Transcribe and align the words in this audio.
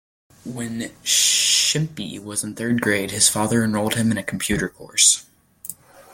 When 0.45 0.79
Shimpi 1.03 2.17
was 2.19 2.43
in 2.43 2.55
third 2.55 2.81
grade, 2.81 3.11
his 3.11 3.29
father 3.29 3.63
enrolled 3.63 3.93
him 3.93 4.09
in 4.09 4.17
a 4.17 4.23
computer 4.23 4.67
course. 4.67 5.27